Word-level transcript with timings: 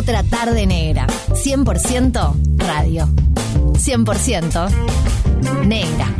Otra 0.00 0.22
tarde 0.22 0.66
negra. 0.66 1.06
100% 1.06 2.56
radio. 2.56 3.06
100% 3.74 5.66
negra. 5.66 6.14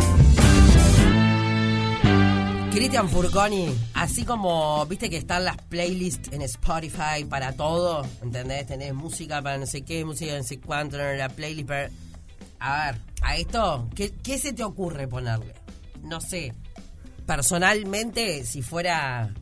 Cristian 2.73 3.09
Furconi, 3.09 3.75
así 3.95 4.27
como 4.27 4.85
viste 4.85 5.09
que 5.09 5.17
están 5.17 5.47
las 5.47 5.57
playlists 5.57 6.31
en 6.31 6.43
Spotify 6.43 7.25
para 7.27 7.53
todo, 7.55 8.07
¿entendés? 8.21 8.67
Tenés 8.67 8.93
música 8.93 9.41
para 9.41 9.57
no 9.57 9.65
sé 9.65 9.81
qué, 9.81 10.05
música 10.05 10.37
no 10.37 10.45
sé 10.45 10.61
cuánto, 10.61 10.99
la 10.99 11.31
playlist 11.31 11.67
para... 11.67 11.89
A 12.59 12.85
ver, 12.85 13.01
a 13.23 13.37
esto, 13.37 13.89
¿qué, 13.97 14.13
¿qué 14.23 14.37
se 14.37 14.53
te 14.53 14.63
ocurre 14.63 15.09
ponerle? 15.09 15.55
No 16.03 16.21
sé, 16.21 16.53
personalmente, 17.25 18.45
si 18.45 18.61
fuera 18.61 19.33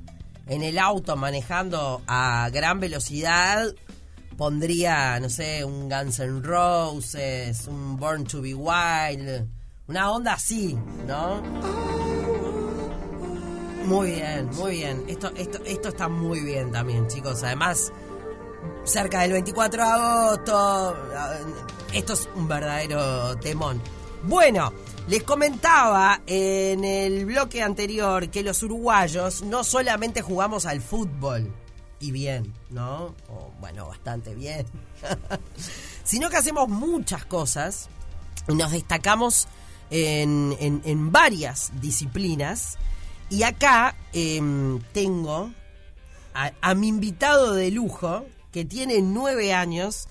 en 0.47 0.63
el 0.63 0.79
auto 0.79 1.17
manejando 1.17 2.03
a 2.07 2.49
gran 2.53 2.79
velocidad, 2.79 3.75
pondría, 4.39 5.19
no 5.19 5.29
sé, 5.29 5.65
un 5.65 5.89
Guns 5.89 6.21
N' 6.21 6.41
Roses, 6.41 7.67
un 7.67 7.97
Born 7.97 8.25
to 8.25 8.41
Be 8.41 8.55
Wild, 8.55 9.49
una 9.89 10.13
onda 10.13 10.35
así, 10.35 10.79
¿no? 11.09 11.43
Muy 13.85 14.13
bien, 14.13 14.49
muy 14.55 14.73
bien. 14.77 15.05
Esto, 15.09 15.33
esto, 15.37 15.59
esto 15.65 15.89
está 15.89 16.09
muy 16.09 16.41
bien 16.41 16.71
también, 16.71 17.09
chicos. 17.09 17.43
Además, 17.43 17.93
cerca 18.85 19.23
del 19.23 19.33
24 19.33 19.83
de 19.83 19.89
agosto, 19.89 20.97
esto 21.93 22.13
es 22.13 22.29
un 22.37 22.47
verdadero 22.47 23.37
temón. 23.39 23.83
Bueno, 24.23 24.73
les 25.09 25.25
comentaba 25.25 26.21
en 26.27 26.85
el 26.85 27.27
bloque 27.27 27.61
anterior 27.61 28.29
que 28.31 28.45
los 28.45 28.63
uruguayos 28.63 29.43
no 29.43 29.65
solamente 29.65 30.23
jugamos 30.23 30.65
al 30.65 30.81
fútbol, 30.81 31.53
y 32.01 32.13
bien, 32.13 32.55
¿no? 32.71 33.15
O, 33.29 33.53
bueno, 33.61 33.89
bastante 33.89 34.35
bien, 34.35 34.67
sino 36.05 36.31
que 36.31 36.37
hacemos 36.37 36.69
muchas 36.69 37.25
cosas 37.25 37.89
y 38.49 38.55
nos 38.55 38.73
destacamos 38.73 39.49
en, 39.91 40.57
en, 40.61 40.83
en 40.85 41.13
varias 41.13 41.73
disciplinas. 41.81 42.79
Y 43.31 43.43
acá 43.43 43.95
em, 44.13 44.81
tengo 44.93 45.53
a, 46.35 46.53
a 46.61 46.75
mi 46.75 46.89
invitado 46.89 47.55
de 47.55 47.71
lujo, 47.71 48.25
que 48.53 48.65
tiene 48.65 49.03
nueve 49.03 49.53
años. 49.53 50.09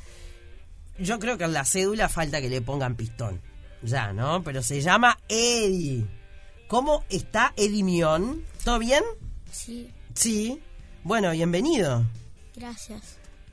Yo 1.00 1.18
creo 1.20 1.38
que 1.38 1.46
en 1.46 1.54
la 1.54 1.66
cédula 1.66 2.10
falta 2.10 2.42
que 2.42 2.50
le 2.50 2.62
pongan 2.62 2.96
pistón 2.96 3.42
ya, 3.82 4.14
¿no? 4.14 4.44
Pero 4.44 4.62
se 4.64 4.82
llama 4.82 5.18
Eddie. 5.28 6.06
¿Cómo 6.68 7.04
está 7.10 7.54
Eddie 7.56 7.84
Mion? 7.84 8.44
¿Todo 8.64 8.80
bien? 8.80 9.04
Sí, 9.52 9.92
Sí. 10.14 10.62
Bueno, 11.08 11.32
bienvenido. 11.32 12.04
gracias. 12.56 13.02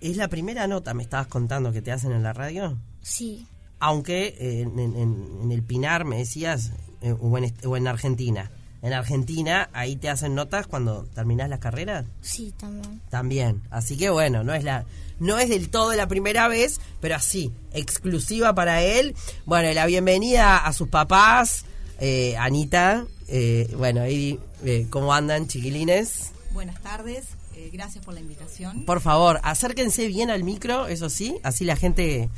¿Es 0.01 0.17
la 0.17 0.27
primera 0.29 0.67
nota, 0.67 0.93
me 0.93 1.03
estabas 1.05 1.29
contando, 1.29 1.71
que 1.73 1.81
te 1.83 1.93
hacen 1.93 2.11
en 2.13 2.23
la 2.25 2.33
radio? 2.33 2.77
Sí, 3.01 3.47
Aunque 3.79 4.35
eh, 4.41 4.63
en, 4.63 4.79
en- 4.79 5.27
en 5.43 5.53
el 5.53 5.63
Pinar 5.63 6.05
me 6.05 6.17
decías, 6.19 6.73
eh, 7.03 7.15
o, 7.21 7.39
en, 7.39 7.45
est- 7.45 7.65
o 7.67 7.77
en 7.77 7.87
Argentina. 7.87 8.51
En 8.83 8.93
Argentina, 8.93 9.69
ahí 9.73 9.95
te 9.97 10.09
hacen 10.11 10.35
notas 10.35 10.67
cuando 10.67 11.05
terminás 11.15 11.49
la 11.49 11.61
carrera. 11.61 12.05
sí, 12.23 12.53
también. 12.59 13.01
También. 13.09 13.63
Así 13.71 13.97
que 13.97 14.11
bueno, 14.11 14.43
no 14.43 14.53
es 14.53 14.65
la 14.65 14.85
no 15.21 15.39
es 15.39 15.49
del 15.49 15.71
todo 15.71 15.95
la 15.95 16.09
primera 16.09 16.49
vez, 16.49 16.81
pero 17.01 17.15
así, 17.15 17.53
exclusiva 17.73 18.53
para 18.55 18.83
él. 18.83 19.15
Bueno, 19.47 19.73
la 19.73 19.87
bienvenida 19.87 20.57
a 20.59 20.73
sus 20.73 20.89
papás, 20.89 21.65
eh, 22.01 22.37
Anita, 22.37 23.07
eh, 23.29 23.73
bueno, 23.79 24.03
Eddie, 24.03 24.41
eh, 24.65 24.87
¿cómo 24.91 25.15
andan, 25.15 25.47
chiquilines? 25.47 26.33
Buenas 26.53 26.81
tardes, 26.83 27.27
eh, 27.57 27.71
gracias 27.73 28.05
por 28.05 28.15
la 28.15 28.21
invitación. 28.21 28.85
Por 28.85 29.01
favor, 29.01 29.41
acérquense 29.43 30.07
bien 30.09 30.31
al 30.31 30.45
micro, 30.45 30.87
eso 30.87 31.09
sí, 31.11 31.37
así 31.43 31.65
la 31.65 31.77
gente 31.77 32.29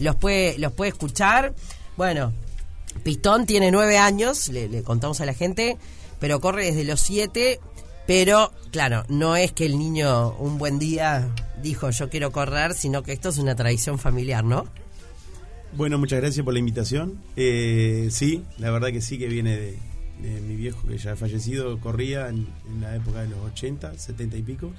los 0.00 0.16
puede, 0.16 0.58
los 0.58 0.72
puede 0.72 0.90
escuchar. 0.90 1.54
Bueno, 1.96 2.32
Pistón 3.02 3.46
tiene 3.46 3.70
nueve 3.70 3.98
años, 3.98 4.48
le, 4.48 4.68
le 4.68 4.82
contamos 4.82 5.20
a 5.20 5.26
la 5.26 5.34
gente, 5.34 5.76
pero 6.20 6.40
corre 6.40 6.66
desde 6.66 6.84
los 6.84 7.00
siete. 7.00 7.60
Pero, 8.06 8.52
claro, 8.70 9.04
no 9.08 9.34
es 9.34 9.52
que 9.52 9.64
el 9.64 9.78
niño 9.78 10.36
un 10.38 10.58
buen 10.58 10.78
día 10.78 11.26
dijo 11.62 11.90
yo 11.90 12.10
quiero 12.10 12.32
correr, 12.32 12.74
sino 12.74 13.02
que 13.02 13.12
esto 13.12 13.30
es 13.30 13.38
una 13.38 13.54
tradición 13.54 13.98
familiar, 13.98 14.44
¿no? 14.44 14.66
Bueno, 15.76 15.98
muchas 15.98 16.20
gracias 16.20 16.44
por 16.44 16.52
la 16.52 16.60
invitación. 16.60 17.20
Eh, 17.36 18.08
sí, 18.10 18.44
la 18.58 18.70
verdad 18.70 18.88
que 18.88 19.00
sí 19.00 19.18
que 19.18 19.26
viene 19.26 19.56
de, 19.56 19.78
mi 20.20 20.56
viejo 20.56 20.86
que 20.86 20.96
ya 20.98 21.12
ha 21.12 21.16
fallecido, 21.16 21.78
corría 21.80 22.28
en, 22.28 22.46
en 22.68 22.80
la 22.80 22.94
época 22.96 23.22
de 23.22 23.28
los 23.28 23.38
80, 23.52 23.98
70 23.98 24.36
y 24.36 24.42
pico. 24.42 24.72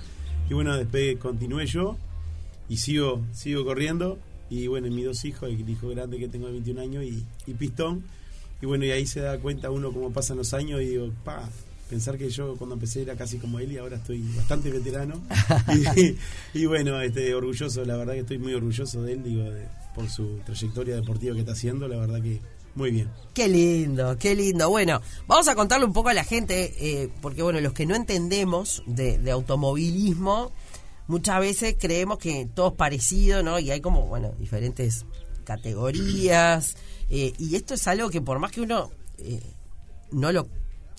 Y 0.50 0.54
bueno, 0.54 0.76
después 0.76 1.18
continué 1.18 1.66
yo 1.68 1.98
y 2.70 2.78
sigo, 2.78 3.22
sigo 3.34 3.64
corriendo. 3.66 4.18
Y 4.50 4.68
bueno, 4.68 4.88
mis 4.92 5.06
dos 5.06 5.26
hijos, 5.26 5.50
el 5.50 5.68
hijo 5.70 5.90
grande 5.90 6.18
que 6.20 6.28
tengo 6.28 6.46
de 6.48 6.54
21 6.54 6.82
años 6.82 7.04
y, 7.04 7.24
y 7.48 7.54
Pistón. 7.56 8.04
Y 8.62 8.66
bueno, 8.68 8.86
y 8.86 8.92
ahí 8.92 9.06
se 9.08 9.20
da 9.22 9.38
cuenta 9.40 9.72
uno 9.72 9.92
cómo 9.92 10.12
pasan 10.12 10.38
los 10.38 10.54
años 10.54 10.82
y 10.82 10.86
digo, 10.86 11.12
pa, 11.24 11.50
pensar 11.90 12.18
que 12.18 12.30
yo 12.30 12.56
cuando 12.56 12.76
empecé 12.76 13.02
era 13.02 13.16
casi 13.16 13.38
como 13.38 13.60
él 13.60 13.72
y 13.72 13.78
ahora 13.78 13.98
estoy 13.98 14.22
bastante 14.36 14.72
veterano. 14.72 15.22
y, 16.54 16.60
y 16.62 16.66
bueno, 16.68 17.02
este, 17.02 17.34
orgulloso, 17.36 17.84
la 17.86 17.98
verdad 17.98 18.14
que 18.14 18.20
estoy 18.20 18.38
muy 18.38 18.54
orgulloso 18.54 19.02
de 19.04 19.14
él, 19.14 19.24
digo, 19.24 19.44
de- 19.44 19.68
por 19.96 20.10
su 20.10 20.40
trayectoria 20.46 20.96
deportiva 20.96 21.34
que 21.34 21.40
está 21.42 21.54
haciendo, 21.54 21.88
la 21.88 21.98
verdad 21.98 22.22
que 22.22 22.40
muy 22.76 22.92
bien. 22.92 23.10
Qué 23.34 23.48
lindo, 23.48 24.18
qué 24.18 24.36
lindo. 24.36 24.70
Bueno, 24.70 25.02
vamos 25.28 25.48
a 25.48 25.56
contarle 25.56 25.86
un 25.86 25.94
poco 25.94 26.10
a 26.10 26.14
la 26.14 26.24
gente, 26.24 26.74
eh, 26.80 27.10
porque 27.22 27.42
bueno, 27.42 27.60
los 27.62 27.74
que 27.74 27.86
no 27.86 27.96
entendemos 27.96 28.84
de, 28.86 29.18
de 29.18 29.32
automovilismo, 29.32 30.52
muchas 31.08 31.40
veces 31.40 31.76
creemos 31.80 32.18
que 32.18 32.48
todo 32.54 32.70
es 32.70 32.74
parecido, 32.74 33.44
¿no? 33.44 33.60
Y 33.60 33.72
hay 33.72 33.82
como, 33.82 34.06
bueno, 34.08 34.34
diferentes 34.40 35.06
categorías. 35.44 36.76
eh, 37.10 37.34
y 37.38 37.56
esto 37.56 37.76
es 37.76 37.88
algo 37.88 38.10
que 38.10 38.22
por 38.22 38.40
más 38.40 38.52
que 38.52 38.62
uno 38.62 38.92
eh, 39.20 39.42
no 40.12 40.32
lo 40.32 40.48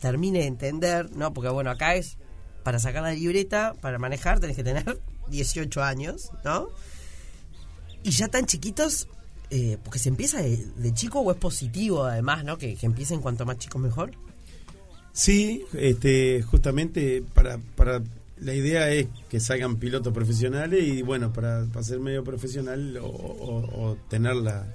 termine 0.00 0.40
de 0.40 0.46
entender, 0.46 1.10
¿no? 1.16 1.32
Porque 1.32 1.50
bueno, 1.50 1.70
acá 1.70 1.94
es 1.96 2.16
para 2.62 2.78
sacar 2.78 3.02
la 3.02 3.12
libreta, 3.12 3.74
para 3.80 3.98
manejar, 3.98 4.40
tenés 4.40 4.56
que 4.56 4.64
tener 4.64 5.00
18 5.28 5.82
años, 5.82 6.30
¿no? 6.44 6.68
Y 8.02 8.10
ya 8.10 8.28
tan 8.28 8.46
chiquitos, 8.46 9.08
eh, 9.50 9.78
porque 9.82 9.98
se 9.98 10.08
empieza 10.08 10.40
de, 10.42 10.94
chico 10.94 11.20
o 11.20 11.30
es 11.30 11.36
positivo 11.38 12.04
además, 12.04 12.44
¿no? 12.44 12.58
Que, 12.58 12.76
empiecen 12.82 13.20
cuanto 13.20 13.44
más 13.46 13.58
chicos 13.58 13.80
mejor. 13.80 14.12
Sí, 15.12 15.64
este, 15.72 16.42
justamente 16.42 17.22
para, 17.34 17.58
para 17.58 18.02
la 18.38 18.54
idea 18.54 18.90
es 18.90 19.06
que 19.30 19.40
salgan 19.40 19.76
pilotos 19.76 20.12
profesionales 20.12 20.84
y 20.84 21.02
bueno, 21.02 21.32
para, 21.32 21.64
para 21.66 21.82
ser 21.82 22.00
medio 22.00 22.22
profesional 22.22 22.98
o 23.00 23.96
tener 24.08 24.36
la- 24.36 24.66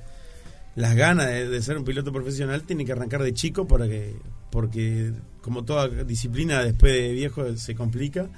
las 0.76 0.96
ganas 0.96 1.28
de, 1.28 1.50
de 1.50 1.62
ser 1.62 1.78
un 1.78 1.84
piloto 1.84 2.12
profesional 2.14 2.64
tiene 2.64 2.86
que 2.86 2.94
arrancar 2.94 3.22
de 3.24 3.34
chico 3.34 3.68
para 3.68 3.88
que, 3.88 4.16
porque 4.50 5.12
como 5.42 5.64
toda 5.66 5.88
disciplina 5.88 6.64
después 6.64 6.94
de 6.94 7.12
viejo 7.12 7.56
se 7.58 7.76
complica. 7.76 8.30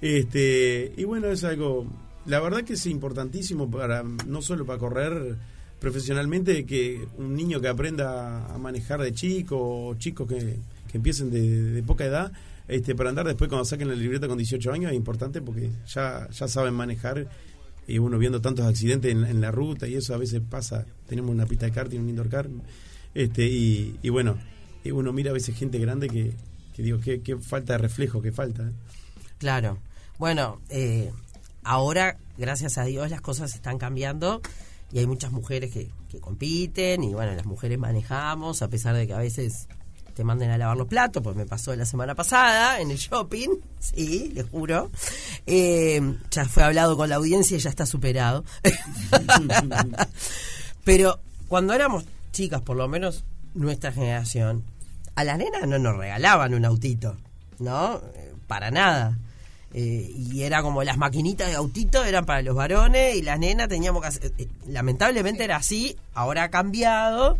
Este, 0.00 0.92
y 0.96 1.04
bueno, 1.04 1.28
es 1.28 1.44
algo, 1.44 1.86
la 2.26 2.40
verdad 2.40 2.62
que 2.62 2.74
es 2.74 2.86
importantísimo 2.86 3.70
para, 3.70 4.02
no 4.02 4.42
solo 4.42 4.66
para 4.66 4.78
correr 4.78 5.36
profesionalmente, 5.80 6.64
que 6.66 7.08
un 7.16 7.34
niño 7.34 7.60
que 7.60 7.68
aprenda 7.68 8.46
a 8.46 8.58
manejar 8.58 9.00
de 9.00 9.12
chico, 9.12 9.56
o 9.58 9.94
chicos 9.96 10.28
que, 10.28 10.56
que 10.90 10.96
empiecen 10.98 11.30
de, 11.30 11.72
de 11.72 11.82
poca 11.82 12.04
edad, 12.04 12.32
este, 12.68 12.94
para 12.94 13.10
andar 13.10 13.26
después 13.26 13.48
cuando 13.48 13.64
saquen 13.64 13.88
la 13.88 13.94
libreta 13.94 14.28
con 14.28 14.38
18 14.38 14.72
años 14.72 14.92
es 14.92 14.96
importante 14.96 15.42
porque 15.42 15.70
ya, 15.88 16.28
ya 16.30 16.46
saben 16.46 16.72
manejar 16.72 17.26
y 17.88 17.98
uno 17.98 18.16
viendo 18.16 18.40
tantos 18.40 18.64
accidentes 18.64 19.10
en, 19.10 19.24
en 19.24 19.40
la 19.40 19.50
ruta 19.50 19.88
y 19.88 19.96
eso 19.96 20.14
a 20.14 20.18
veces 20.18 20.40
pasa, 20.48 20.86
tenemos 21.08 21.32
una 21.32 21.46
pista 21.46 21.66
de 21.66 21.72
karting, 21.72 21.98
un 21.98 22.10
indoor 22.10 22.28
car, 22.28 22.48
este, 23.14 23.46
y, 23.46 23.98
y 24.02 24.08
bueno, 24.10 24.38
y 24.84 24.92
uno 24.92 25.12
mira 25.12 25.30
a 25.30 25.34
veces 25.34 25.56
gente 25.56 25.78
grande 25.78 26.08
que, 26.08 26.32
que 26.76 26.82
digo, 26.82 27.00
qué, 27.00 27.22
qué 27.22 27.36
falta 27.38 27.72
de 27.72 27.78
reflejo, 27.78 28.22
qué 28.22 28.30
falta. 28.30 28.62
¿eh? 28.62 28.72
Claro. 29.38 29.78
Bueno, 30.18 30.60
eh, 30.68 31.10
ahora, 31.64 32.18
gracias 32.38 32.78
a 32.78 32.84
Dios, 32.84 33.10
las 33.10 33.20
cosas 33.20 33.54
están 33.54 33.78
cambiando 33.78 34.42
y 34.92 34.98
hay 34.98 35.06
muchas 35.06 35.32
mujeres 35.32 35.72
que, 35.72 35.90
que 36.08 36.20
compiten 36.20 37.04
y 37.04 37.14
bueno, 37.14 37.34
las 37.34 37.46
mujeres 37.46 37.78
manejamos, 37.78 38.62
a 38.62 38.68
pesar 38.68 38.94
de 38.96 39.06
que 39.06 39.14
a 39.14 39.18
veces 39.18 39.68
te 40.14 40.24
manden 40.24 40.50
a 40.50 40.58
lavar 40.58 40.76
los 40.76 40.86
platos, 40.86 41.22
pues 41.22 41.36
me 41.36 41.46
pasó 41.46 41.74
la 41.74 41.86
semana 41.86 42.14
pasada 42.14 42.80
en 42.80 42.90
el 42.90 42.98
shopping, 42.98 43.48
sí, 43.78 44.30
les 44.34 44.48
juro. 44.48 44.90
Eh, 45.46 46.00
ya 46.30 46.44
fue 46.44 46.62
hablado 46.62 46.96
con 46.96 47.08
la 47.08 47.16
audiencia 47.16 47.56
y 47.56 47.60
ya 47.60 47.70
está 47.70 47.86
superado. 47.86 48.44
Pero 50.84 51.20
cuando 51.48 51.72
éramos 51.72 52.04
chicas, 52.32 52.60
por 52.60 52.76
lo 52.76 52.88
menos 52.88 53.24
nuestra 53.54 53.92
generación, 53.92 54.64
a 55.14 55.24
las 55.24 55.38
nenas 55.38 55.66
no 55.66 55.78
nos 55.78 55.96
regalaban 55.96 56.54
un 56.54 56.64
autito, 56.64 57.16
¿no? 57.58 58.00
Eh, 58.14 58.34
Para 58.46 58.70
nada. 58.70 59.18
Eh, 59.72 60.12
y 60.16 60.42
era 60.42 60.62
como 60.62 60.82
las 60.82 60.98
maquinitas 60.98 61.48
de 61.48 61.54
autito 61.54 62.02
eran 62.02 62.26
para 62.26 62.42
los 62.42 62.56
varones 62.56 63.14
y 63.14 63.22
las 63.22 63.38
nenas 63.38 63.68
teníamos 63.68 64.02
que 64.02 64.08
hacer. 64.08 64.32
eh, 64.38 64.48
lamentablemente 64.66 65.44
era 65.44 65.56
así, 65.56 65.96
ahora 66.14 66.44
ha 66.44 66.50
cambiado. 66.50 67.38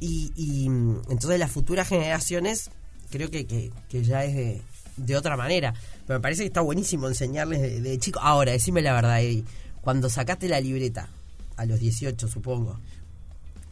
Y, 0.00 0.32
y, 0.36 0.68
mm, 0.68 1.02
entonces 1.10 1.38
las 1.38 1.50
futuras 1.50 1.88
generaciones 1.88 2.70
creo 3.10 3.30
que, 3.30 3.46
que, 3.46 4.02
ya 4.02 4.24
es 4.24 4.34
de, 4.34 4.62
de 4.96 5.16
otra 5.16 5.36
manera. 5.36 5.74
Pero 6.06 6.18
me 6.18 6.22
parece 6.22 6.42
que 6.42 6.48
está 6.48 6.60
buenísimo 6.60 7.08
enseñarles 7.08 7.60
de, 7.60 7.80
de 7.80 7.98
chico. 7.98 8.20
Ahora, 8.20 8.52
decime 8.52 8.82
la 8.82 8.94
verdad, 8.94 9.20
Eddie, 9.20 9.44
cuando 9.82 10.08
sacaste 10.08 10.48
la 10.48 10.60
libreta, 10.60 11.08
a 11.56 11.64
los 11.64 11.80
18 11.80 12.28
supongo. 12.28 12.78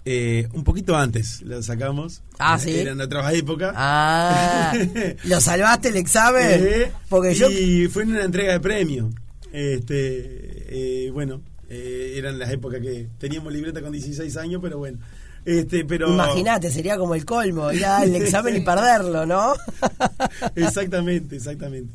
Eh, 0.06 0.48
un 0.52 0.64
poquito 0.64 0.94
antes 0.96 1.40
la 1.42 1.62
sacamos. 1.62 2.20
Ah, 2.38 2.58
¿sí? 2.58 2.70
Era 2.76 2.92
en 2.92 3.00
otra 3.00 3.32
época. 3.32 3.72
Ah, 3.74 4.74
¿lo 5.24 5.40
salvaste 5.40 5.88
el 5.88 5.96
examen? 5.96 6.46
Eh, 6.50 6.92
Porque 7.08 7.34
yo... 7.34 7.50
y 7.50 7.88
fue 7.88 8.02
en 8.02 8.10
una 8.10 8.24
entrega 8.24 8.52
de 8.52 8.60
premio. 8.60 9.10
Este, 9.50 11.06
eh, 11.06 11.10
bueno, 11.10 11.40
eh, 11.70 12.14
eran 12.16 12.38
las 12.38 12.50
épocas 12.50 12.80
que 12.82 13.06
teníamos 13.18 13.52
libreta 13.52 13.80
con 13.80 13.92
16 13.92 14.36
años, 14.36 14.60
pero 14.62 14.78
bueno. 14.78 14.98
Este, 15.46 15.84
pero 15.84 16.08
Imagínate, 16.12 16.70
sería 16.70 16.96
como 16.96 17.14
el 17.14 17.24
colmo, 17.24 17.70
ir 17.72 17.84
al 17.84 18.14
examen 18.16 18.56
y 18.56 18.60
perderlo, 18.60 19.24
¿no? 19.26 19.54
exactamente, 20.56 21.36
exactamente. 21.36 21.92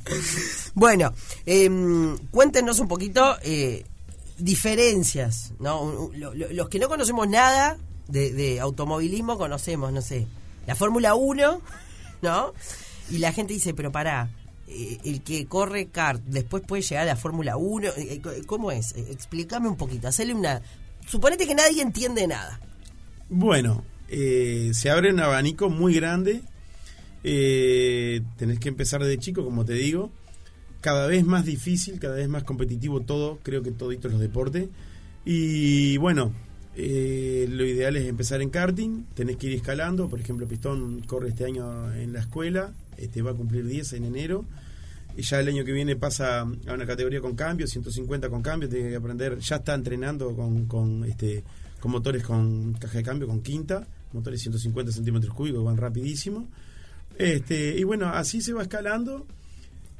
Bueno, 0.73 1.13
em, 1.45 2.17
cuéntenos 2.31 2.79
un 2.79 2.87
poquito 2.87 3.37
eh, 3.43 3.85
diferencias, 4.37 5.51
¿no? 5.59 6.09
Lo- 6.15 6.33
lo- 6.33 6.51
Los 6.53 6.69
que 6.69 6.79
no 6.79 6.87
conocemos 6.87 7.27
nada 7.27 7.77
de, 8.09 8.33
de 8.33 8.59
automovilismo 8.59 9.37
conocemos, 9.37 9.93
no 9.93 10.01
sé, 10.01 10.27
la 10.67 10.75
Fórmula 10.75 11.15
1, 11.15 11.61
¿no? 12.21 12.53
Y 13.11 13.17
la 13.17 13.31
gente 13.31 13.53
dice, 13.53 13.73
pero 13.73 13.91
pará, 13.91 14.29
eh, 14.71 14.99
el 15.03 15.21
que 15.21 15.47
corre 15.47 15.87
kart 15.87 16.21
después 16.25 16.61
puede 16.65 16.83
llegar 16.83 17.03
a 17.03 17.13
la 17.13 17.15
Fórmula 17.15 17.57
1, 17.57 17.87
eh, 17.87 17.93
eh, 17.97 18.21
¿cómo 18.45 18.71
es? 18.71 18.95
Explícame 18.95 19.67
un 19.67 19.77
poquito, 19.77 20.07
hacerle 20.07 20.35
una... 20.35 20.61
Suponete 21.07 21.47
que 21.47 21.55
nadie 21.55 21.81
entiende 21.81 22.27
nada. 22.27 22.59
Bueno, 23.29 23.83
se 24.07 24.89
abre 24.91 25.11
un 25.11 25.19
abanico 25.19 25.69
muy 25.71 25.95
grande. 25.95 26.43
Tenés 27.23 28.59
que 28.59 28.69
empezar 28.69 29.01
desde 29.01 29.17
chico, 29.17 29.43
como 29.43 29.65
te 29.65 29.73
digo. 29.73 30.11
Cada 30.81 31.07
vez 31.07 31.25
más 31.25 31.45
difícil, 31.45 31.99
cada 31.99 32.15
vez 32.15 32.29
más 32.29 32.43
competitivo 32.43 33.01
todo, 33.01 33.39
creo 33.41 33.63
que 33.63 33.71
toditos 33.71 34.11
los 34.11 34.21
deportes. 34.21 34.69
Y 35.25 35.97
bueno, 35.97 36.31
eh, 36.81 37.47
lo 37.49 37.65
ideal 37.65 37.97
es 37.97 38.07
empezar 38.07 38.41
en 38.41 38.49
karting, 38.49 39.03
tenés 39.13 39.35
que 39.35 39.47
ir 39.47 39.53
escalando. 39.53 40.07
Por 40.07 40.21
ejemplo, 40.21 40.47
Pistón 40.47 41.01
corre 41.01 41.29
este 41.29 41.43
año 41.43 41.93
en 41.93 42.13
la 42.13 42.21
escuela, 42.21 42.71
este 42.97 43.21
va 43.21 43.31
a 43.31 43.33
cumplir 43.33 43.65
10 43.65 43.93
en 43.93 44.05
enero. 44.05 44.45
Y 45.17 45.23
ya 45.23 45.41
el 45.41 45.49
año 45.49 45.65
que 45.65 45.73
viene 45.73 45.97
pasa 45.97 46.39
a 46.41 46.73
una 46.73 46.85
categoría 46.85 47.19
con 47.19 47.35
cambio, 47.35 47.67
150 47.67 48.29
con 48.29 48.41
cambio, 48.41 48.69
tiene 48.69 48.89
que 48.89 48.95
aprender, 48.95 49.39
ya 49.39 49.57
está 49.57 49.73
entrenando 49.73 50.33
con, 50.33 51.03
este, 51.03 51.43
con 51.81 51.91
motores 51.91 52.23
con 52.23 52.73
caja 52.73 52.99
de 52.99 53.03
cambio, 53.03 53.27
con 53.27 53.41
quinta, 53.41 53.85
motores 54.13 54.41
150 54.41 54.93
centímetros 54.93 55.33
cúbicos, 55.33 55.65
van 55.65 55.75
rapidísimo. 55.75 56.47
Este, 57.17 57.77
y 57.77 57.83
bueno, 57.83 58.07
así 58.07 58.41
se 58.41 58.53
va 58.53 58.61
escalando. 58.61 59.27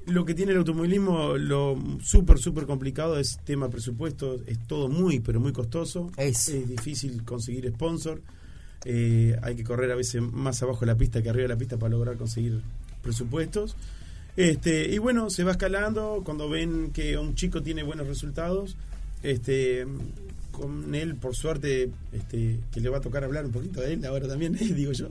Lo 0.10 0.26
que 0.26 0.34
tiene 0.34 0.52
el 0.52 0.60
automovilismo, 0.60 1.38
lo 1.38 1.78
súper, 2.02 2.40
súper 2.40 2.66
complicado 2.66 3.18
es 3.18 3.40
tema 3.44 3.70
presupuesto, 3.70 4.40
es 4.46 4.60
todo 4.68 4.90
muy, 4.90 5.20
pero 5.20 5.40
muy 5.40 5.54
costoso. 5.54 6.12
Es. 6.18 6.52
difícil 6.68 7.24
conseguir 7.24 7.70
sponsor. 7.70 8.22
Eh, 8.86 9.38
hay 9.42 9.56
que 9.56 9.64
correr 9.64 9.92
a 9.92 9.96
veces 9.96 10.22
más 10.22 10.62
abajo 10.64 10.82
de 10.82 10.88
la 10.88 10.96
pista 10.96 11.22
que 11.22 11.30
arriba 11.30 11.44
de 11.44 11.50
la 11.50 11.58
pista 11.58 11.78
para 11.78 11.92
lograr 11.92 12.18
conseguir 12.18 12.62
presupuestos. 13.02 13.76
Este, 14.36 14.90
y 14.94 14.98
bueno, 15.00 15.30
se 15.30 15.44
va 15.44 15.52
escalando. 15.52 16.22
Cuando 16.24 16.50
ven 16.50 16.92
que 16.92 17.18
un 17.18 17.36
chico 17.36 17.62
tiene 17.62 17.84
buenos 17.84 18.08
resultados, 18.08 18.78
este, 19.22 19.86
con 20.52 20.94
él, 20.96 21.16
por 21.16 21.36
suerte, 21.36 21.90
este, 22.12 22.60
que 22.72 22.82
le 22.82 22.90
va 22.90 22.98
a 22.98 23.02
tocar 23.02 23.24
hablar 23.24 23.46
un 23.46 23.52
poquito 23.52 23.82
de 23.82 23.94
él 23.94 24.06
ahora 24.06 24.28
también, 24.28 24.54
digo 24.76 24.92
yo, 24.92 25.10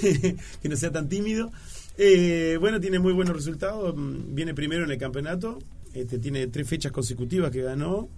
que 0.62 0.68
no 0.68 0.76
sea 0.76 0.90
tan 0.90 1.08
tímido. 1.08 1.50
Eh, 1.98 2.58
bueno, 2.60 2.80
tiene 2.80 2.98
muy 2.98 3.12
buenos 3.12 3.34
resultados. 3.34 3.94
mm, 3.96 4.34
Viene 4.34 4.54
primero 4.54 4.84
en 4.84 4.90
el 4.90 4.98
campeonato. 4.98 5.58
Este, 5.94 6.18
tiene 6.18 6.46
tres 6.48 6.68
fechas 6.68 6.92
consecutivas 6.92 7.50
que 7.50 7.62
ganó. 7.62 8.08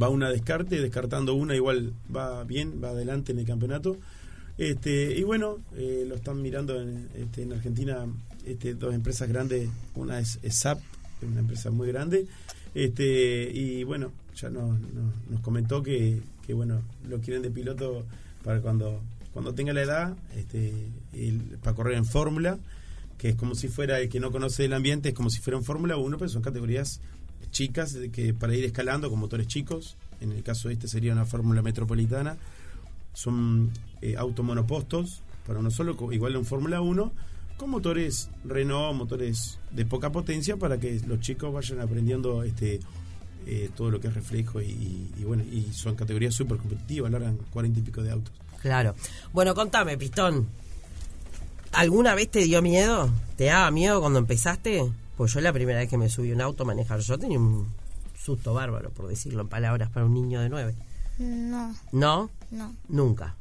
Va 0.00 0.08
una 0.08 0.30
descarte, 0.30 0.80
descartando 0.80 1.34
una, 1.34 1.54
igual 1.56 1.92
va 2.14 2.44
bien, 2.44 2.80
va 2.82 2.90
adelante 2.90 3.32
en 3.32 3.38
el 3.38 3.46
campeonato. 3.46 3.96
Este, 4.56 5.16
y 5.16 5.22
bueno, 5.22 5.58
eh, 5.76 6.04
lo 6.06 6.16
están 6.16 6.42
mirando 6.42 6.80
en, 6.80 7.08
este, 7.14 7.42
en 7.42 7.52
Argentina 7.52 8.06
este, 8.44 8.74
dos 8.74 8.94
empresas 8.94 9.28
grandes. 9.28 9.68
Una 9.94 10.18
es, 10.18 10.38
es 10.42 10.56
SAP, 10.56 10.80
una 11.22 11.40
empresa 11.40 11.70
muy 11.70 11.88
grande. 11.88 12.26
Este, 12.74 13.50
y 13.52 13.84
bueno, 13.84 14.12
ya 14.36 14.50
nos, 14.50 14.78
nos, 15.30 15.40
comentó 15.40 15.82
que, 15.82 16.20
que 16.46 16.54
bueno, 16.54 16.82
lo 17.08 17.18
quieren 17.20 17.42
de 17.42 17.50
piloto 17.50 18.04
para 18.44 18.60
cuando, 18.60 19.00
cuando 19.32 19.54
tenga 19.54 19.72
la 19.72 19.82
edad, 19.82 20.16
este, 20.36 20.72
para 21.62 21.74
correr 21.74 21.96
en 21.96 22.04
fórmula, 22.04 22.58
que 23.18 23.30
es 23.30 23.36
como 23.36 23.54
si 23.54 23.68
fuera 23.68 23.98
el 24.00 24.08
que 24.08 24.20
no 24.20 24.30
conoce 24.30 24.64
el 24.64 24.72
ambiente, 24.72 25.10
es 25.10 25.14
como 25.14 25.28
si 25.28 25.40
fuera 25.40 25.58
en 25.58 25.64
Fórmula 25.64 25.96
1, 25.96 26.16
pero 26.16 26.28
son 26.28 26.40
categorías 26.40 27.00
chicas 27.50 27.96
que 28.12 28.32
para 28.32 28.54
ir 28.54 28.64
escalando 28.64 29.10
con 29.10 29.18
motores 29.18 29.48
chicos. 29.48 29.96
En 30.20 30.32
el 30.32 30.42
caso 30.42 30.68
de 30.68 30.74
este 30.74 30.88
sería 30.88 31.12
una 31.12 31.26
fórmula 31.26 31.62
metropolitana. 31.62 32.36
Son 33.12 33.70
eh, 34.00 34.16
automonopostos 34.16 35.22
para 35.46 35.58
uno 35.58 35.70
solo, 35.70 35.96
igual 36.12 36.36
en 36.36 36.44
Fórmula 36.44 36.80
1, 36.80 37.12
con 37.56 37.70
motores 37.70 38.30
Renault, 38.44 38.96
motores 38.96 39.58
de 39.72 39.84
poca 39.84 40.12
potencia 40.12 40.56
para 40.56 40.78
que 40.78 41.00
los 41.06 41.20
chicos 41.20 41.52
vayan 41.52 41.80
aprendiendo 41.80 42.42
este 42.44 42.80
eh, 43.46 43.70
todo 43.74 43.90
lo 43.90 43.98
que 43.98 44.08
es 44.08 44.14
reflejo 44.14 44.60
y, 44.60 45.10
bueno, 45.24 45.42
y 45.42 45.72
son 45.72 45.96
categorías 45.96 46.34
súper 46.34 46.58
competitivas, 46.58 47.10
largan 47.10 47.38
cuarenta 47.50 47.80
y 47.80 47.82
pico 47.82 48.02
de 48.02 48.10
autos. 48.10 48.32
Claro. 48.60 48.94
Bueno, 49.32 49.54
contame, 49.54 49.96
Pistón. 49.96 50.46
¿Alguna 51.72 52.14
vez 52.14 52.30
te 52.30 52.40
dio 52.40 52.62
miedo? 52.62 53.10
¿Te 53.36 53.44
daba 53.44 53.70
miedo 53.70 54.00
cuando 54.00 54.18
empezaste? 54.18 54.90
Pues 55.16 55.32
yo 55.32 55.40
la 55.40 55.52
primera 55.52 55.78
vez 55.78 55.88
que 55.88 55.98
me 55.98 56.08
subí 56.08 56.30
a 56.30 56.34
un 56.34 56.40
auto 56.40 56.62
a 56.62 56.66
manejar, 56.66 57.00
yo 57.00 57.18
tenía 57.18 57.38
un 57.38 57.68
susto 58.18 58.54
bárbaro, 58.54 58.90
por 58.90 59.08
decirlo 59.08 59.42
en 59.42 59.48
palabras, 59.48 59.90
para 59.90 60.06
un 60.06 60.14
niño 60.14 60.40
de 60.40 60.48
nueve. 60.48 60.74
No, 61.18 61.74
¿No? 61.92 62.30
no. 62.50 62.74
Nunca. 62.88 63.34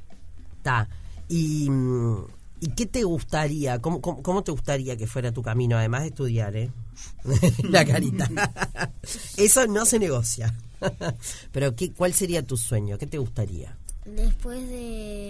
Está. 0.57 0.87
¿Y, 1.29 1.69
mm, 1.69 2.25
¿Y 2.61 2.69
qué 2.69 2.85
te 2.85 3.03
gustaría? 3.03 3.79
¿Cómo, 3.79 4.01
cómo, 4.01 4.23
cómo 4.23 4.43
te 4.43 4.51
gustaría 4.51 4.97
que 4.97 5.07
fuera 5.07 5.31
tu 5.31 5.43
camino, 5.43 5.77
además 5.77 6.01
de 6.01 6.07
estudiar, 6.07 6.55
eh? 6.55 6.71
La 7.69 7.85
carita. 7.85 8.29
Eso 9.37 9.67
no 9.67 9.85
se 9.85 9.99
negocia. 9.99 10.55
Pero 11.51 11.75
¿qué, 11.75 11.91
¿cuál 11.91 12.13
sería 12.13 12.45
tu 12.45 12.57
sueño? 12.57 12.97
¿Qué 12.97 13.07
te 13.07 13.17
gustaría? 13.17 13.77
Después 14.05 14.67
de, 14.69 15.26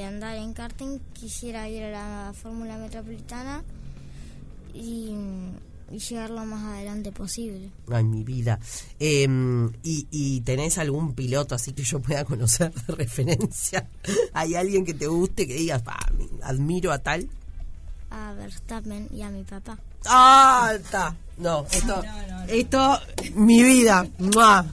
de 0.00 0.06
andar 0.06 0.36
en 0.36 0.54
karting, 0.54 0.98
quisiera 1.12 1.68
ir 1.68 1.82
a 1.84 1.90
la 1.90 2.32
Fórmula 2.32 2.78
Metropolitana 2.78 3.62
y, 4.72 5.14
y 5.90 5.98
llegar 5.98 6.30
lo 6.30 6.42
más 6.46 6.64
adelante 6.72 7.12
posible. 7.12 7.70
Ay, 7.92 8.04
mi 8.04 8.24
vida. 8.24 8.58
Eh, 8.98 9.28
¿y, 9.82 10.06
¿Y 10.10 10.40
tenés 10.40 10.78
algún 10.78 11.14
piloto 11.14 11.54
así 11.54 11.74
que 11.74 11.82
yo 11.82 12.00
pueda 12.00 12.24
conocer 12.24 12.72
de 12.72 12.94
referencia? 12.94 13.86
¿Hay 14.32 14.54
alguien 14.54 14.86
que 14.86 14.94
te 14.94 15.06
guste, 15.06 15.46
que 15.46 15.52
digas, 15.54 15.82
"Pa, 15.82 15.98
admiro 16.44 16.92
a 16.92 16.98
tal? 17.00 17.28
A 18.10 18.32
Verstappen 18.32 19.06
y 19.12 19.20
a 19.20 19.28
mi 19.30 19.44
papá. 19.44 19.78
¡Ah! 20.06 20.72
Está. 20.74 21.14
No, 21.36 21.66
esto, 21.70 22.02
esto, 22.48 22.98
mi 23.34 23.62
vida. 23.62 24.08
¡Mua! 24.18 24.64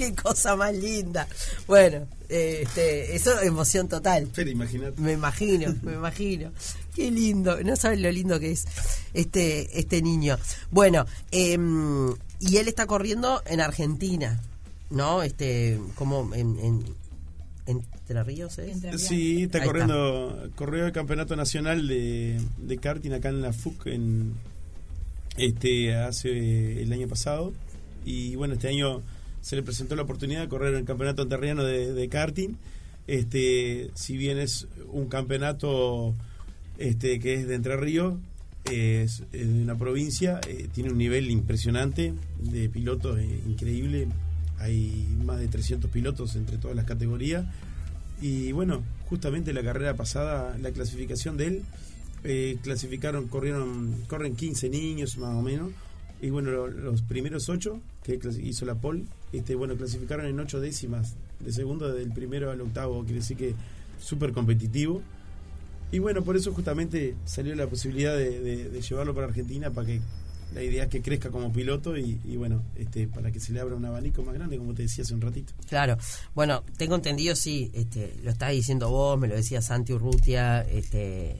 ¡Qué 0.00 0.14
cosa 0.14 0.56
más 0.56 0.74
linda! 0.74 1.28
Bueno, 1.66 2.06
eh, 2.30 2.60
este, 2.62 3.14
eso 3.14 3.38
es 3.38 3.46
emoción 3.46 3.86
total. 3.86 4.28
Pero 4.34 4.48
imagínate. 4.48 4.98
Me 4.98 5.12
imagino, 5.12 5.74
me 5.82 5.92
imagino. 5.92 6.52
Qué 6.94 7.10
lindo, 7.10 7.62
no 7.62 7.76
sabes 7.76 8.00
lo 8.00 8.10
lindo 8.10 8.40
que 8.40 8.52
es 8.52 8.64
este 9.12 9.78
este 9.78 10.00
niño. 10.00 10.38
Bueno, 10.70 11.04
em, 11.32 12.14
y 12.40 12.56
él 12.56 12.68
está 12.68 12.86
corriendo 12.86 13.42
en 13.44 13.60
Argentina, 13.60 14.40
¿no? 14.88 15.22
Este, 15.22 15.78
como 15.96 16.34
en, 16.34 16.58
en 16.60 16.84
Entre 17.66 18.22
Ríos. 18.24 18.58
Entre- 18.58 18.96
Sí, 18.98 19.42
está 19.42 19.58
Ahí 19.58 19.66
corriendo, 19.66 20.50
corrió 20.56 20.86
el 20.86 20.92
campeonato 20.92 21.36
nacional 21.36 21.86
de, 21.86 22.40
de 22.56 22.78
karting 22.78 23.12
acá 23.12 23.28
en 23.28 23.42
la 23.42 23.52
FUC 23.52 23.86
en, 23.88 24.32
este, 25.36 25.94
hace 25.94 26.82
el 26.82 26.90
año 26.90 27.06
pasado. 27.06 27.52
Y 28.04 28.34
bueno, 28.36 28.54
este 28.54 28.68
año 28.68 29.02
se 29.40 29.56
le 29.56 29.62
presentó 29.62 29.96
la 29.96 30.02
oportunidad 30.02 30.42
de 30.42 30.48
correr 30.48 30.74
el 30.74 30.84
campeonato 30.84 31.26
terriano 31.26 31.64
de, 31.64 32.08
karting. 32.08 32.56
Este, 33.06 33.90
si 33.94 34.16
bien 34.16 34.38
es 34.38 34.68
un 34.92 35.08
campeonato 35.08 36.14
este, 36.78 37.18
que 37.18 37.34
es 37.34 37.48
de 37.48 37.54
Entre 37.54 37.76
Ríos, 37.76 38.14
es, 38.64 39.22
es 39.32 39.48
de 39.48 39.62
una 39.62 39.76
provincia, 39.76 40.40
eh, 40.46 40.68
tiene 40.72 40.90
un 40.90 40.98
nivel 40.98 41.30
impresionante 41.30 42.14
de 42.38 42.68
pilotos 42.68 43.18
eh, 43.18 43.40
increíble. 43.46 44.08
Hay 44.58 45.08
más 45.24 45.40
de 45.40 45.48
300 45.48 45.90
pilotos 45.90 46.36
entre 46.36 46.58
todas 46.58 46.76
las 46.76 46.84
categorías. 46.84 47.46
Y 48.20 48.52
bueno, 48.52 48.82
justamente 49.08 49.52
la 49.54 49.62
carrera 49.62 49.96
pasada, 49.96 50.56
la 50.58 50.70
clasificación 50.70 51.38
de 51.38 51.46
él, 51.46 51.62
eh, 52.22 52.58
clasificaron, 52.62 53.28
corrieron, 53.28 53.94
corren 54.06 54.36
15 54.36 54.68
niños 54.68 55.16
más 55.16 55.34
o 55.34 55.42
menos. 55.42 55.70
Y 56.22 56.30
bueno, 56.30 56.50
lo- 56.50 56.66
los 56.68 57.02
primeros 57.02 57.48
8 57.48 57.80
que 58.02 58.18
hizo 58.42 58.64
la 58.66 58.74
pole, 58.74 59.04
este, 59.32 59.54
bueno, 59.54 59.74
clasificaron 59.76 60.26
en 60.26 60.38
8 60.38 60.60
décimas 60.60 61.14
de 61.40 61.52
segundo 61.52 61.92
del 61.92 62.12
primero 62.12 62.50
al 62.50 62.60
octavo, 62.60 63.00
quiere 63.04 63.20
decir 63.20 63.36
que 63.36 63.54
súper 64.00 64.32
competitivo. 64.32 65.02
Y 65.92 65.98
bueno, 65.98 66.22
por 66.22 66.36
eso 66.36 66.52
justamente 66.52 67.14
salió 67.24 67.54
la 67.54 67.66
posibilidad 67.66 68.16
de 68.16 68.80
llevarlo 68.86 69.14
para 69.14 69.26
Argentina 69.28 69.70
para 69.70 69.86
que 69.88 70.00
la 70.54 70.62
idea 70.62 70.84
es 70.84 70.88
que 70.90 71.00
crezca 71.00 71.30
como 71.30 71.52
piloto 71.52 71.96
y, 71.96 72.14
bueno, 72.36 72.62
este, 72.76 73.06
para 73.08 73.30
que 73.30 73.38
se 73.40 73.52
le 73.52 73.60
abra 73.60 73.76
un 73.76 73.84
abanico 73.84 74.22
más 74.22 74.34
grande, 74.34 74.58
como 74.58 74.74
te 74.74 74.82
decía 74.82 75.02
hace 75.04 75.14
un 75.14 75.20
ratito. 75.20 75.52
Claro, 75.68 75.96
bueno, 76.34 76.64
tengo 76.76 76.96
entendido, 76.96 77.34
sí, 77.36 77.70
este, 77.72 78.14
lo 78.24 78.30
estás 78.30 78.50
diciendo 78.52 78.90
vos, 78.90 79.18
me 79.18 79.28
lo 79.28 79.36
decía 79.36 79.62
Santi 79.62 79.92
Urrutia, 79.92 80.62
este, 80.62 81.36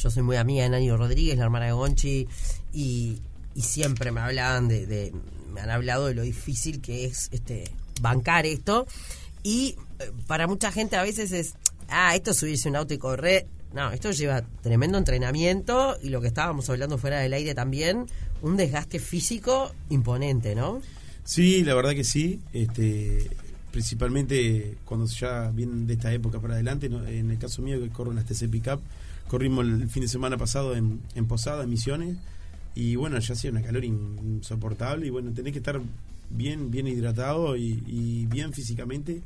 yo 0.00 0.10
soy 0.10 0.22
muy 0.22 0.36
amiga 0.36 0.62
de 0.64 0.70
Nani 0.70 0.90
Rodríguez, 0.92 1.36
la 1.38 1.44
hermana 1.44 1.66
de 1.66 1.72
Gonchi, 1.72 2.28
y, 2.72 3.20
siempre 3.62 4.10
me 4.12 4.20
hablaban 4.20 4.68
de, 4.68 5.12
me 5.52 5.60
han 5.60 5.70
hablado 5.70 6.06
de 6.06 6.14
lo 6.14 6.22
difícil 6.22 6.80
que 6.80 7.04
es 7.04 7.28
este 7.32 7.64
bancar 8.00 8.46
esto, 8.46 8.86
y 9.42 9.76
eh, 9.98 10.10
para 10.26 10.46
mucha 10.46 10.72
gente 10.72 10.96
a 10.96 11.02
veces 11.02 11.32
es, 11.32 11.54
ah, 11.88 12.14
esto 12.14 12.32
es 12.32 12.36
subirse 12.36 12.68
un 12.68 12.76
auto 12.76 12.94
y 12.94 12.98
correr, 12.98 13.46
no, 13.72 13.90
esto 13.90 14.10
lleva 14.10 14.42
tremendo 14.62 14.96
entrenamiento 14.96 15.96
y 16.02 16.08
lo 16.08 16.20
que 16.20 16.28
estábamos 16.28 16.70
hablando 16.70 16.98
fuera 16.98 17.18
del 17.20 17.32
aire 17.32 17.54
también, 17.54 18.06
un 18.42 18.56
desgaste 18.56 18.98
físico 18.98 19.72
imponente, 19.90 20.54
¿no? 20.54 20.80
Sí, 21.24 21.64
la 21.64 21.74
verdad 21.74 21.92
que 21.92 22.04
sí. 22.04 22.40
Este, 22.52 23.28
principalmente 23.72 24.78
cuando 24.84 25.06
ya 25.06 25.50
vienen 25.50 25.86
de 25.86 25.94
esta 25.94 26.12
época 26.12 26.40
para 26.40 26.54
adelante, 26.54 26.86
en 26.86 27.30
el 27.30 27.38
caso 27.38 27.60
mío 27.60 27.78
que 27.78 27.90
corro 27.90 28.10
en 28.12 28.16
la 28.16 28.24
TC 28.24 28.48
Pickup, 28.48 28.80
corrimos 29.28 29.66
el 29.66 29.90
fin 29.90 30.02
de 30.02 30.08
semana 30.08 30.38
pasado 30.38 30.74
en, 30.74 31.00
Posada, 31.28 31.64
en 31.64 31.70
Misiones, 31.70 32.16
y 32.76 32.94
bueno, 32.94 33.18
ya 33.18 33.34
hacía 33.34 33.50
una 33.50 33.62
calor 33.62 33.84
insoportable 33.84 35.08
y 35.08 35.10
bueno, 35.10 35.32
tenés 35.32 35.52
que 35.52 35.58
estar 35.58 35.80
bien, 36.30 36.70
bien 36.70 36.86
hidratado 36.86 37.56
y 37.56 38.26
bien 38.30 38.52
físicamente 38.52 39.20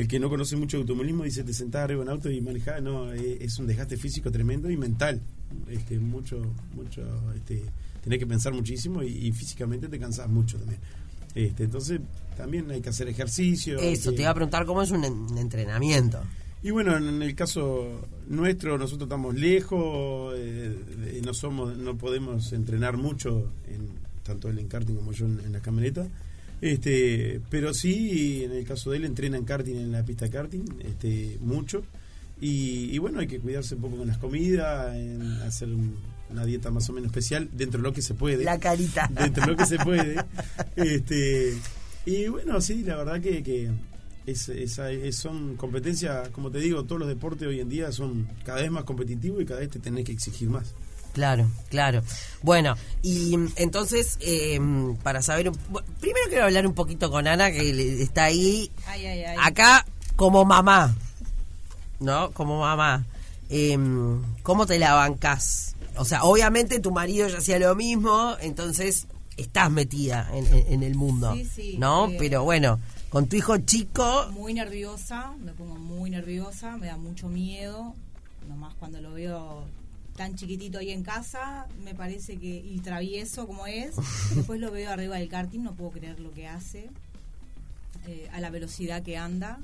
el 0.00 0.08
que 0.08 0.18
no 0.18 0.30
conoce 0.30 0.56
mucho 0.56 0.78
automovilismo 0.78 1.24
dice 1.24 1.44
te 1.44 1.52
sentás 1.52 1.84
arriba 1.84 2.02
en 2.02 2.08
auto 2.08 2.30
y 2.30 2.40
manejás, 2.40 2.82
no, 2.82 3.12
eh, 3.12 3.38
es 3.40 3.58
un 3.58 3.66
desgaste 3.66 3.98
físico 3.98 4.30
tremendo 4.30 4.70
y 4.70 4.76
mental, 4.76 5.20
este, 5.68 5.98
mucho, 5.98 6.40
mucho, 6.74 7.02
este, 7.34 7.62
tenés 8.02 8.18
que 8.18 8.26
pensar 8.26 8.54
muchísimo 8.54 9.02
y, 9.02 9.30
físicamente 9.32 9.88
te 9.88 9.98
cansás 9.98 10.28
mucho 10.28 10.56
también. 10.58 10.80
Este, 11.34 11.64
entonces 11.64 12.00
también 12.36 12.70
hay 12.70 12.80
que 12.80 12.88
hacer 12.88 13.08
ejercicio. 13.08 13.78
Eso, 13.78 14.12
te 14.12 14.22
iba 14.22 14.30
a 14.30 14.34
preguntar 14.34 14.64
cómo 14.64 14.82
es 14.82 14.90
un, 14.90 15.04
entrenamiento. 15.36 16.18
Y 16.62 16.70
bueno, 16.70 16.96
en 16.96 17.22
el 17.22 17.34
caso 17.34 18.06
nuestro, 18.28 18.76
nosotros 18.76 19.06
estamos 19.06 19.34
lejos, 19.34 20.34
eh, 20.36 21.20
no 21.24 21.32
somos, 21.32 21.76
no 21.76 21.96
podemos 21.96 22.52
entrenar 22.52 22.96
mucho, 22.96 23.50
en, 23.66 23.88
tanto 24.22 24.48
él 24.48 24.58
en 24.58 24.68
karting 24.68 24.94
como 24.94 25.12
yo 25.12 25.26
en 25.26 25.52
la 25.52 25.60
camioneta. 25.60 26.06
Este, 26.60 27.40
pero 27.48 27.72
sí, 27.72 28.44
en 28.44 28.52
el 28.52 28.64
caso 28.66 28.90
de 28.90 28.98
él, 28.98 29.04
entrena 29.04 29.38
en 29.38 29.44
karting 29.44 29.76
en 29.76 29.92
la 29.92 30.04
pista 30.04 30.26
de 30.26 30.30
karting, 30.30 30.64
este, 30.80 31.38
mucho. 31.40 31.82
Y, 32.42 32.96
bueno, 32.98 33.20
hay 33.20 33.26
que 33.26 33.38
cuidarse 33.38 33.74
un 33.74 33.82
poco 33.82 33.98
con 33.98 34.08
las 34.08 34.16
comidas, 34.16 34.94
en 34.96 35.22
hacer 35.42 35.68
una 36.30 36.44
dieta 36.46 36.70
más 36.70 36.88
o 36.88 36.94
menos 36.94 37.08
especial, 37.08 37.50
dentro 37.52 37.78
de 37.78 37.82
lo 37.82 37.92
que 37.92 38.00
se 38.00 38.14
puede. 38.14 38.44
La 38.44 38.58
carita. 38.58 39.10
Dentro 39.12 39.44
de 39.44 39.50
lo 39.50 39.56
que 39.56 39.66
se 39.66 39.76
puede. 39.78 40.16
este, 40.76 41.54
y 42.06 42.28
bueno, 42.28 42.58
sí, 42.62 42.82
la 42.82 42.96
verdad 42.96 43.20
que, 43.20 43.42
que 43.42 43.70
es, 44.30 45.16
son 45.16 45.56
competencias, 45.56 46.28
como 46.30 46.50
te 46.50 46.58
digo, 46.58 46.84
todos 46.84 47.00
los 47.00 47.08
deportes 47.08 47.46
hoy 47.46 47.60
en 47.60 47.68
día 47.68 47.92
son 47.92 48.28
cada 48.44 48.60
vez 48.60 48.70
más 48.70 48.84
competitivos 48.84 49.42
y 49.42 49.46
cada 49.46 49.60
vez 49.60 49.70
te 49.70 49.78
tenés 49.78 50.04
que 50.04 50.12
exigir 50.12 50.48
más. 50.48 50.74
Claro, 51.12 51.50
claro. 51.68 52.02
Bueno, 52.42 52.76
y 53.02 53.36
entonces, 53.56 54.16
em, 54.20 54.96
para 54.96 55.22
saber, 55.22 55.50
primero 56.00 56.26
quiero 56.28 56.44
hablar 56.44 56.66
un 56.66 56.74
poquito 56.74 57.10
con 57.10 57.26
Ana, 57.26 57.50
que 57.50 58.02
está 58.02 58.24
ahí, 58.24 58.70
acá 59.38 59.84
como 60.16 60.44
mamá, 60.44 60.94
¿no? 61.98 62.30
Como 62.30 62.60
mamá. 62.60 63.04
Em, 63.48 64.22
¿Cómo 64.42 64.66
te 64.66 64.78
la 64.78 64.94
bancas? 64.94 65.74
O 65.96 66.04
sea, 66.04 66.22
obviamente 66.22 66.78
tu 66.78 66.92
marido 66.92 67.26
ya 67.28 67.38
hacía 67.38 67.58
lo 67.58 67.74
mismo, 67.74 68.36
entonces 68.40 69.08
estás 69.36 69.70
metida 69.70 70.30
en, 70.32 70.82
el 70.82 70.94
mundo, 70.94 71.36
¿no? 71.78 72.08
Eh, 72.08 72.16
Pero 72.18 72.44
bueno, 72.44 72.78
con 73.10 73.28
tu 73.28 73.36
hijo 73.36 73.58
chico... 73.58 74.28
Muy 74.32 74.54
nerviosa, 74.54 75.34
me 75.38 75.52
pongo 75.52 75.74
muy 75.74 76.10
nerviosa, 76.10 76.76
me 76.76 76.86
da 76.86 76.96
mucho 76.96 77.28
miedo, 77.28 77.94
nomás 78.48 78.74
cuando 78.76 79.00
lo 79.00 79.12
veo 79.12 79.64
tan 80.16 80.36
chiquitito 80.36 80.78
ahí 80.78 80.90
en 80.90 81.02
casa, 81.02 81.66
me 81.82 81.94
parece 81.94 82.38
que, 82.38 82.46
y 82.46 82.78
travieso 82.80 83.46
como 83.46 83.66
es, 83.66 83.96
después 84.34 84.60
lo 84.60 84.70
veo 84.70 84.90
arriba 84.90 85.16
del 85.16 85.28
karting, 85.28 85.60
no 85.60 85.74
puedo 85.74 85.90
creer 85.90 86.20
lo 86.20 86.32
que 86.32 86.46
hace, 86.46 86.88
eh, 88.06 88.28
a 88.32 88.40
la 88.40 88.50
velocidad 88.50 89.02
que 89.02 89.16
anda. 89.16 89.58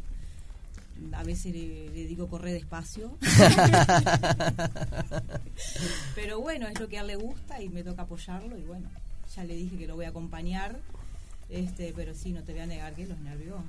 A 1.12 1.22
veces 1.24 1.52
le, 1.52 1.90
digo 1.90 2.26
corre 2.28 2.54
despacio. 2.54 3.18
Pero 6.14 6.40
bueno, 6.40 6.66
es 6.68 6.80
lo 6.80 6.88
que 6.88 6.96
a 6.96 7.02
él 7.02 7.08
le 7.08 7.16
gusta 7.16 7.60
y 7.60 7.68
me 7.68 7.84
toca 7.84 8.02
apoyarlo 8.02 8.56
y 8.56 8.62
bueno, 8.62 8.88
ya 9.34 9.44
le 9.44 9.56
dije 9.56 9.76
que 9.76 9.86
lo 9.86 9.94
voy 9.94 10.06
a 10.06 10.08
acompañar. 10.08 10.80
Este, 11.48 11.92
pero 11.94 12.14
sí, 12.14 12.32
no 12.32 12.42
te 12.42 12.52
voy 12.52 12.62
a 12.62 12.66
negar 12.66 12.94
que 12.94 13.06
los 13.06 13.18
nervios 13.20 13.60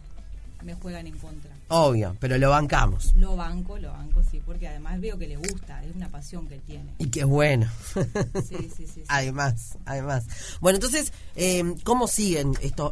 me 0.63 0.73
juegan 0.73 1.05
en 1.05 1.17
contra. 1.17 1.51
Obvio, 1.67 2.15
pero 2.19 2.37
lo 2.37 2.49
bancamos. 2.49 3.13
Lo 3.15 3.35
banco, 3.35 3.77
lo 3.77 3.91
banco, 3.91 4.23
sí, 4.23 4.41
porque 4.43 4.67
además 4.67 4.99
veo 4.99 5.17
que 5.17 5.27
le 5.27 5.37
gusta, 5.37 5.83
es 5.83 5.95
una 5.95 6.09
pasión 6.09 6.47
que 6.47 6.55
él 6.55 6.61
tiene. 6.61 6.93
Y 6.97 7.09
que 7.09 7.19
es 7.21 7.25
bueno. 7.25 7.69
Sí, 7.93 8.69
sí, 8.75 8.87
sí. 8.87 9.03
Además, 9.07 9.77
además. 9.85 10.25
Bueno, 10.59 10.77
entonces, 10.77 11.13
eh, 11.35 11.75
¿cómo 11.83 12.07
siguen 12.07 12.53
estos 12.61 12.91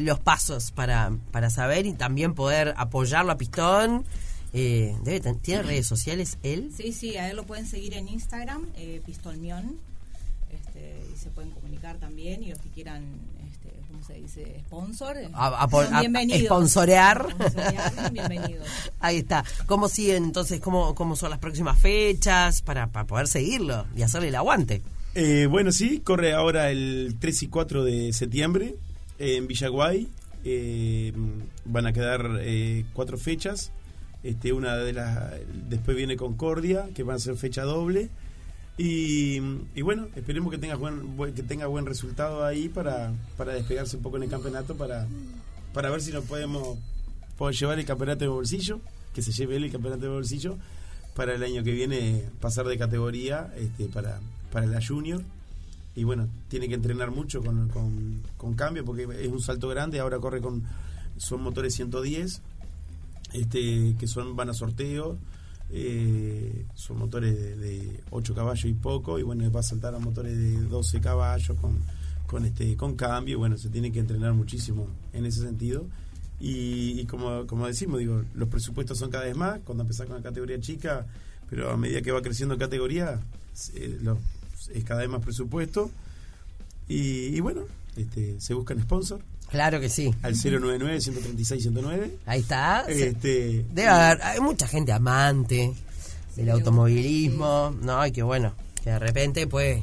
los 0.00 0.20
pasos 0.20 0.70
para, 0.72 1.12
para 1.32 1.50
saber 1.50 1.86
y 1.86 1.94
también 1.94 2.34
poder 2.34 2.74
apoyarlo 2.76 3.32
a 3.32 3.38
Pistón? 3.38 4.04
Eh, 4.52 4.96
debe 5.02 5.34
¿Tiene 5.34 5.62
redes 5.62 5.86
sociales 5.86 6.38
él? 6.42 6.70
Sí, 6.74 6.92
sí, 6.92 7.16
a 7.16 7.30
él 7.30 7.36
lo 7.36 7.44
pueden 7.44 7.66
seguir 7.66 7.94
en 7.94 8.08
Instagram, 8.08 8.66
eh, 8.76 9.02
Pistolmión, 9.04 9.76
este, 10.50 11.02
y 11.12 11.18
se 11.18 11.30
pueden 11.30 11.50
comunicar 11.50 11.96
también 11.98 12.42
y 12.42 12.50
los 12.50 12.58
que 12.58 12.70
quieran 12.70 13.04
se 14.06 14.14
dice? 14.14 14.60
Sponsor. 14.66 15.16
A, 15.34 15.68
Sponsorear. 16.44 17.26
Ahí 19.00 19.18
está. 19.18 19.44
¿Cómo 19.66 19.88
siguen 19.88 20.24
entonces? 20.24 20.60
¿Cómo, 20.60 20.94
cómo 20.94 21.14
son 21.14 21.30
las 21.30 21.38
próximas 21.38 21.78
fechas 21.78 22.62
para, 22.62 22.86
para 22.88 23.06
poder 23.06 23.28
seguirlo 23.28 23.86
y 23.94 24.02
hacerle 24.02 24.28
el 24.28 24.36
aguante? 24.36 24.82
Eh, 25.14 25.46
bueno, 25.50 25.72
sí, 25.72 26.00
corre 26.00 26.32
ahora 26.32 26.70
el 26.70 27.16
3 27.18 27.42
y 27.42 27.48
4 27.48 27.84
de 27.84 28.12
septiembre 28.12 28.76
en 29.18 29.46
Villaguay. 29.46 30.08
Eh, 30.44 31.12
van 31.64 31.86
a 31.86 31.92
quedar 31.92 32.38
eh, 32.40 32.84
cuatro 32.94 33.18
fechas. 33.18 33.72
Este, 34.22 34.52
una 34.52 34.76
de 34.76 34.92
las 34.92 35.32
después 35.68 35.96
viene 35.96 36.16
Concordia, 36.16 36.88
que 36.94 37.02
va 37.02 37.14
a 37.14 37.18
ser 37.18 37.36
fecha 37.36 37.62
doble. 37.62 38.10
Y, 38.80 39.40
bueno, 39.82 40.06
esperemos 40.14 40.52
que 40.52 40.58
tenga 40.58 40.76
buen, 40.76 41.34
que 41.34 41.42
tenga 41.42 41.66
buen 41.66 41.84
resultado 41.84 42.44
ahí 42.44 42.68
para, 42.68 43.12
para 43.36 43.52
despegarse 43.52 43.96
un 43.96 44.04
poco 44.04 44.18
en 44.18 44.22
el 44.22 44.30
campeonato, 44.30 44.76
para, 44.76 45.08
para 45.74 45.90
ver 45.90 46.00
si 46.00 46.12
nos 46.12 46.24
podemos, 46.24 46.78
llevar 47.58 47.80
el 47.80 47.84
campeonato 47.84 48.20
de 48.20 48.28
bolsillo, 48.28 48.80
que 49.12 49.20
se 49.20 49.32
lleve 49.32 49.56
él 49.56 49.64
el 49.64 49.72
campeonato 49.72 50.02
de 50.02 50.10
bolsillo, 50.10 50.56
para 51.16 51.34
el 51.34 51.42
año 51.42 51.64
que 51.64 51.72
viene 51.72 52.22
pasar 52.40 52.66
de 52.66 52.78
categoría 52.78 53.52
este, 53.56 53.86
para, 53.86 54.20
para 54.52 54.66
la 54.66 54.80
junior. 54.80 55.22
Y 55.96 56.04
bueno, 56.04 56.28
tiene 56.48 56.68
que 56.68 56.74
entrenar 56.74 57.10
mucho 57.10 57.42
con, 57.42 57.68
con, 57.70 58.22
con 58.36 58.54
cambio 58.54 58.84
porque 58.84 59.08
es 59.20 59.28
un 59.28 59.40
salto 59.40 59.66
grande, 59.66 59.98
ahora 59.98 60.20
corre 60.20 60.40
con, 60.40 60.62
son 61.16 61.42
motores 61.42 61.74
110, 61.74 62.42
este, 63.32 63.96
que 63.98 64.06
son 64.06 64.36
van 64.36 64.50
a 64.50 64.54
sorteo 64.54 65.18
eh, 65.70 66.66
son 66.74 66.98
motores 66.98 67.58
de, 67.58 68.00
8 68.10 68.34
caballos 68.34 68.64
y 68.64 68.74
poco, 68.74 69.18
y 69.18 69.22
bueno, 69.22 69.50
va 69.50 69.60
a 69.60 69.62
saltar 69.62 69.94
a 69.94 69.98
motores 69.98 70.36
de 70.36 70.62
12 70.62 71.00
caballos 71.00 71.56
con, 71.60 71.78
con, 72.26 72.44
este, 72.44 72.76
con 72.76 72.96
cambio, 72.96 73.38
bueno, 73.38 73.56
se 73.58 73.68
tiene 73.68 73.92
que 73.92 73.98
entrenar 73.98 74.32
muchísimo 74.34 74.88
en 75.12 75.26
ese 75.26 75.40
sentido. 75.40 75.86
Y, 76.40 77.04
como, 77.06 77.46
como 77.46 77.66
decimos, 77.66 77.98
digo, 77.98 78.22
los 78.34 78.48
presupuestos 78.48 78.98
son 78.98 79.10
cada 79.10 79.24
vez 79.24 79.36
más, 79.36 79.60
cuando 79.64 79.82
empezás 79.82 80.06
con 80.06 80.16
la 80.16 80.22
categoría 80.22 80.60
chica, 80.60 81.06
pero 81.50 81.70
a 81.70 81.76
medida 81.76 82.00
que 82.00 82.12
va 82.12 82.22
creciendo 82.22 82.56
categoría, 82.56 83.20
eh, 83.74 83.98
es 84.72 84.84
cada 84.84 85.00
vez 85.00 85.10
más 85.10 85.22
presupuesto. 85.22 85.90
Y, 86.86 87.36
y 87.36 87.40
bueno, 87.40 87.62
este, 87.96 88.40
se 88.40 88.54
buscan 88.54 88.80
sponsors 88.80 89.22
Claro 89.50 89.80
que 89.80 89.88
sí. 89.88 90.14
Al 90.22 90.34
099-136-109. 90.34 92.10
Ahí 92.26 92.40
está. 92.40 92.84
Este, 92.88 93.64
Debe 93.72 93.88
haber, 93.88 94.22
hay 94.22 94.40
mucha 94.40 94.68
gente 94.68 94.92
amante 94.92 95.72
del 96.36 96.50
automovilismo, 96.50 97.74
¿no? 97.80 98.06
Y 98.06 98.12
que 98.12 98.22
bueno, 98.22 98.52
que 98.84 98.90
de 98.90 98.98
repente 98.98 99.46
puede, 99.46 99.82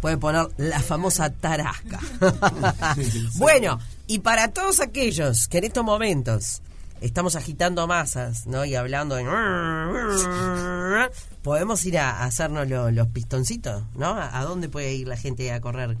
puede 0.00 0.16
poner 0.16 0.48
la 0.56 0.80
famosa 0.80 1.30
tarasca. 1.30 2.00
bueno, 3.36 3.78
y 4.06 4.20
para 4.20 4.48
todos 4.48 4.80
aquellos 4.80 5.46
que 5.48 5.58
en 5.58 5.64
estos 5.64 5.84
momentos 5.84 6.62
estamos 7.02 7.36
agitando 7.36 7.86
masas, 7.86 8.46
¿no? 8.46 8.64
Y 8.64 8.74
hablando 8.74 9.16
de... 9.16 9.24
Podemos 11.42 11.84
ir 11.84 11.98
a, 11.98 12.24
hacernos 12.24 12.68
los 12.68 13.08
pistoncitos, 13.08 13.82
¿no? 13.94 14.16
¿A 14.16 14.42
dónde 14.44 14.68
puede 14.68 14.94
ir 14.94 15.08
la 15.08 15.16
gente 15.16 15.52
a 15.52 15.60
correr 15.60 15.98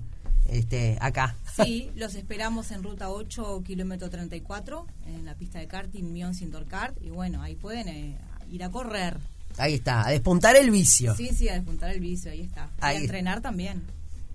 este, 0.48 0.96
acá? 1.00 1.36
Sí, 1.64 1.90
los 1.96 2.14
esperamos 2.14 2.70
en 2.70 2.82
ruta 2.82 3.10
8, 3.10 3.62
kilómetro 3.66 4.08
34, 4.10 4.86
en 5.06 5.24
la 5.24 5.34
pista 5.34 5.58
de 5.58 5.66
karting 5.68 6.12
Mion 6.12 6.34
Indoor 6.40 6.66
Kart. 6.66 6.96
Y 7.02 7.10
bueno, 7.10 7.42
ahí 7.42 7.54
pueden 7.56 7.88
eh, 7.88 8.16
ir 8.50 8.64
a 8.64 8.70
correr. 8.70 9.18
Ahí 9.58 9.74
está, 9.74 10.06
a 10.06 10.10
despuntar 10.10 10.56
el 10.56 10.70
vicio. 10.70 11.14
Sí, 11.14 11.28
sí, 11.36 11.48
a 11.48 11.54
despuntar 11.54 11.90
el 11.90 12.00
vicio, 12.00 12.30
ahí 12.30 12.40
está. 12.40 12.70
a 12.80 12.94
entrenar 12.94 13.40
también. 13.42 13.82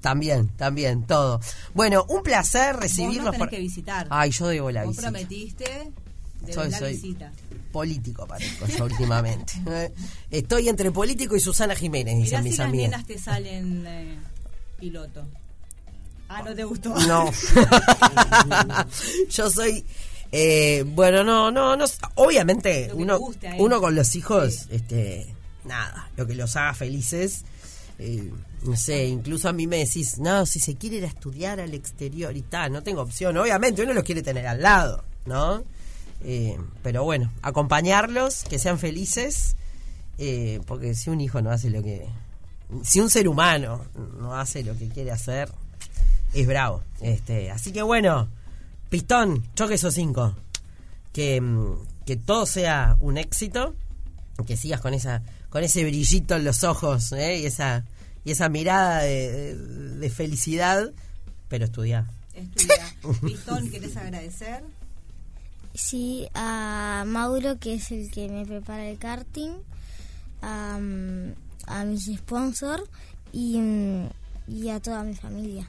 También, 0.01 0.47
también, 0.49 1.03
todo. 1.03 1.41
Bueno, 1.73 2.05
un 2.07 2.21
placer 2.21 2.73
Vos 2.73 2.83
recibirlos. 2.83 3.17
nos 3.25 3.31
tenés 3.31 3.39
por- 3.39 3.49
que 3.49 3.59
visitar. 3.59 4.07
Ay, 4.11 4.29
yo 4.29 4.47
debo 4.47 4.69
la 4.69 4.81
Vos 4.83 4.91
visita. 4.91 5.09
prometiste 5.09 5.91
de 6.41 6.55
la 6.55 6.77
soy- 6.77 6.93
visita. 6.93 7.31
Político 7.71 8.27
parezco 8.27 8.67
yo 8.67 8.85
últimamente. 8.85 9.53
¿eh? 9.67 9.91
Estoy 10.29 10.69
entre 10.69 10.91
político 10.91 11.35
y 11.35 11.39
Susana 11.39 11.75
Jiménez, 11.75 12.13
Mirá 12.15 12.23
dicen 12.25 12.43
si 12.43 12.49
mis 12.49 12.57
las 12.59 12.67
amigas. 12.67 12.91
nenas 12.91 13.05
te 13.07 13.17
salen 13.17 13.85
eh, 13.87 14.17
piloto. 14.79 15.27
Ah, 16.29 16.41
no 16.43 16.53
te 16.53 16.63
gustó. 16.63 16.93
No. 17.07 17.31
Yo 19.29 19.49
soy. 19.49 19.85
eh, 20.31 20.83
bueno, 20.87 21.23
no, 21.23 21.51
no, 21.51 21.75
no. 21.75 21.85
Obviamente, 22.15 22.91
uno, 22.93 23.19
uno 23.57 23.79
con 23.81 23.95
los 23.95 24.15
hijos, 24.15 24.67
este, 24.69 25.33
nada, 25.65 26.09
lo 26.17 26.25
que 26.27 26.35
los 26.35 26.55
haga 26.55 26.73
felices. 26.73 27.43
eh, 27.99 28.31
no 28.63 28.75
sé, 28.75 29.05
incluso 29.05 29.47
a 29.47 29.53
mí 29.53 29.67
me 29.67 29.77
decís, 29.77 30.17
no, 30.17 30.45
si 30.45 30.59
se 30.59 30.75
quiere 30.75 30.97
ir 30.97 31.05
a 31.05 31.07
estudiar 31.07 31.59
al 31.59 31.73
exterior 31.73 32.35
y 32.35 32.41
tal, 32.41 32.71
no 32.73 32.81
tengo 32.83 33.01
opción. 33.01 33.37
Obviamente, 33.37 33.83
uno 33.83 33.93
los 33.93 34.03
quiere 34.03 34.21
tener 34.23 34.47
al 34.47 34.61
lado, 34.61 35.03
¿no? 35.25 35.63
Eh, 36.23 36.57
pero 36.81 37.03
bueno, 37.03 37.31
acompañarlos, 37.43 38.43
que 38.49 38.57
sean 38.59 38.79
felices, 38.79 39.55
eh, 40.17 40.59
porque 40.65 40.95
si 40.95 41.09
un 41.11 41.21
hijo 41.21 41.41
no 41.41 41.51
hace 41.51 41.69
lo 41.69 41.81
que. 41.83 42.07
Si 42.83 42.99
un 42.99 43.09
ser 43.09 43.27
humano 43.29 43.85
no 44.19 44.35
hace 44.35 44.63
lo 44.63 44.75
que 44.77 44.89
quiere 44.89 45.11
hacer, 45.11 45.49
es 46.33 46.47
bravo. 46.47 46.83
Este, 47.01 47.51
así 47.51 47.71
que 47.71 47.81
bueno, 47.81 48.29
Pistón, 48.89 49.43
choque 49.55 49.75
esos 49.75 49.93
cinco. 49.93 50.35
Que, 51.13 51.41
mm, 51.41 51.73
que 52.05 52.15
todo 52.15 52.45
sea 52.45 52.95
un 52.99 53.17
éxito, 53.17 53.75
que 54.45 54.55
sigas 54.55 54.81
con 54.81 54.93
esa, 54.93 55.23
con 55.49 55.63
ese 55.63 55.83
brillito 55.83 56.35
en 56.35 56.43
los 56.43 56.63
ojos, 56.63 57.11
¿eh? 57.11 57.39
y 57.39 57.45
esa, 57.47 57.85
y 58.23 58.31
esa 58.31 58.49
mirada 58.49 58.99
de, 59.01 59.55
de- 59.55 60.09
felicidad, 60.09 60.91
pero 61.47 61.65
estudiar. 61.65 62.05
Estudia. 62.33 62.95
Pistón, 63.21 63.69
¿querés 63.71 63.97
agradecer? 63.97 64.63
Sí, 65.73 66.27
a 66.33 67.03
Mauro, 67.07 67.57
que 67.59 67.75
es 67.75 67.91
el 67.91 68.09
que 68.11 68.29
me 68.29 68.45
prepara 68.45 68.87
el 68.87 68.97
karting, 68.99 69.51
a, 70.41 70.77
mm, 70.79 71.33
a 71.67 71.83
mis 71.85 72.05
sponsors 72.17 72.83
y, 73.33 73.57
mm, 73.59 74.09
y 74.49 74.69
a 74.69 74.79
toda 74.79 75.03
mi 75.03 75.15
familia. 75.15 75.67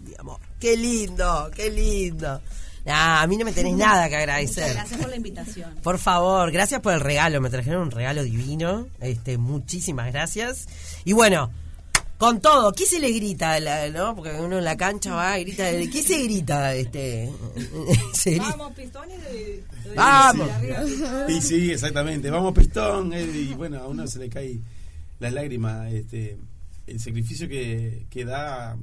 Mi 0.00 0.12
amor, 0.18 0.38
qué 0.60 0.76
lindo, 0.76 1.50
qué 1.54 1.70
lindo. 1.70 2.40
Nah, 2.84 3.22
a 3.22 3.26
mí 3.26 3.36
no 3.36 3.44
me 3.44 3.52
tenés 3.52 3.74
nada 3.76 4.04
que 4.08 4.10
Muchas 4.16 4.22
agradecer. 4.22 4.72
gracias 4.74 5.00
por 5.00 5.08
la 5.10 5.16
invitación. 5.16 5.74
Por 5.82 5.98
favor, 5.98 6.50
gracias 6.52 6.80
por 6.80 6.94
el 6.94 7.00
regalo. 7.00 7.40
Me 7.40 7.50
trajeron 7.50 7.82
un 7.82 7.90
regalo 7.90 8.22
divino. 8.22 8.86
Este, 9.00 9.38
muchísimas 9.38 10.12
gracias. 10.12 10.66
Y 11.04 11.12
bueno, 11.12 11.50
con 12.18 12.40
todo, 12.40 12.72
¿qué 12.72 12.86
se 12.86 12.98
le 13.00 13.10
grita? 13.10 13.58
La- 13.60 13.88
¿no? 13.90 14.14
Porque 14.14 14.30
uno 14.32 14.56
en 14.58 14.64
la 14.64 14.76
cancha 14.76 15.12
va 15.14 15.38
y 15.38 15.44
grita. 15.44 15.64
¿Qué 15.92 16.02
se 16.02 16.22
grita? 16.22 16.74
Este, 16.74 17.30
se 18.14 18.30
grita- 18.30 18.50
Vamos, 18.56 18.72
Pistón 18.74 19.08
y 19.10 19.16
de- 19.16 19.64
de- 19.90 19.94
Vamos. 19.96 20.48
Y 21.28 21.42
sí, 21.42 21.72
exactamente. 21.72 22.30
Vamos, 22.30 22.54
pistón. 22.54 23.12
eh, 23.12 23.22
y 23.24 23.54
bueno, 23.54 23.80
a 23.80 23.86
uno 23.88 24.06
se 24.06 24.18
le 24.20 24.28
cae 24.28 24.60
las 25.18 25.32
lágrimas. 25.32 25.92
Este, 25.92 26.38
el 26.86 27.00
sacrificio 27.00 27.48
que, 27.48 28.06
que 28.08 28.24
da 28.24 28.76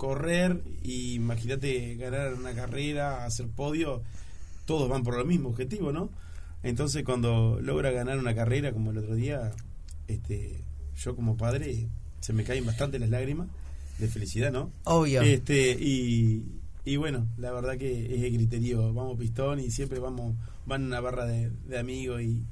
correr 0.00 0.62
y 0.82 1.12
imagínate 1.12 1.94
ganar 1.96 2.32
una 2.32 2.54
carrera, 2.54 3.26
hacer 3.26 3.48
podio, 3.48 4.02
todos 4.64 4.88
van 4.88 5.02
por 5.02 5.18
el 5.18 5.26
mismo 5.26 5.50
objetivo, 5.50 5.92
¿no? 5.92 6.08
Entonces 6.62 7.04
cuando 7.04 7.60
logra 7.60 7.90
ganar 7.90 8.16
una 8.16 8.34
carrera 8.34 8.72
como 8.72 8.92
el 8.92 8.96
otro 8.96 9.14
día, 9.14 9.52
este, 10.08 10.64
yo 10.96 11.14
como 11.14 11.36
padre 11.36 11.86
se 12.20 12.32
me 12.32 12.44
caen 12.44 12.64
bastante 12.64 12.98
las 12.98 13.10
lágrimas 13.10 13.48
de 13.98 14.08
felicidad, 14.08 14.50
¿no? 14.50 14.72
Obvio. 14.84 15.20
Este, 15.20 15.72
y, 15.72 16.46
y 16.86 16.96
bueno, 16.96 17.26
la 17.36 17.52
verdad 17.52 17.76
que 17.76 18.16
es 18.16 18.22
el 18.22 18.34
criterio, 18.34 18.94
vamos 18.94 19.18
pistón 19.18 19.60
y 19.60 19.70
siempre 19.70 19.98
vamos, 19.98 20.34
van 20.64 20.84
una 20.84 21.00
barra 21.00 21.26
de, 21.26 21.50
de 21.68 21.78
amigos 21.78 22.22
y, 22.22 22.42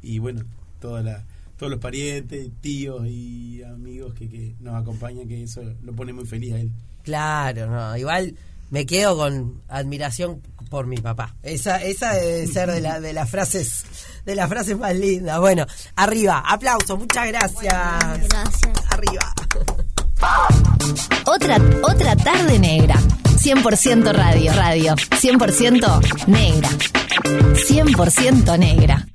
y 0.00 0.18
bueno, 0.18 0.44
toda 0.80 1.02
la, 1.02 1.26
todos 1.56 1.70
los 1.70 1.80
parientes, 1.80 2.50
tíos 2.60 3.06
y 3.06 3.62
amigos 3.62 4.14
que, 4.14 4.28
que 4.28 4.54
nos 4.60 4.74
acompañan, 4.74 5.26
que 5.26 5.42
eso 5.42 5.62
lo 5.82 5.92
pone 5.92 6.12
muy 6.12 6.26
feliz 6.26 6.54
a 6.54 6.60
él. 6.60 6.70
Claro, 7.02 7.66
no. 7.70 7.96
Igual 7.96 8.34
me 8.70 8.84
quedo 8.84 9.16
con 9.16 9.62
admiración 9.68 10.42
por 10.68 10.86
mi 10.86 10.96
papá. 10.96 11.34
Esa, 11.42 11.82
esa 11.82 12.12
debe 12.14 12.46
ser 12.46 12.70
de, 12.70 12.80
la, 12.80 13.00
de 13.00 13.12
las 13.12 13.30
frases, 13.30 13.84
de 14.24 14.34
las 14.34 14.48
frases 14.48 14.76
más 14.76 14.94
lindas. 14.94 15.38
Bueno, 15.38 15.66
arriba, 15.94 16.42
aplauso, 16.46 16.96
muchas 16.96 17.28
gracias. 17.28 17.74
Gracias. 18.28 18.72
Arriba. 18.90 19.34
Otra, 21.26 21.58
otra 21.82 22.16
tarde 22.16 22.58
negra. 22.58 22.94
100% 22.94 24.12
radio, 24.12 24.52
radio. 24.54 24.94
100% 24.94 26.26
negra. 26.26 26.68
100% 26.70 28.58
negra. 28.58 29.06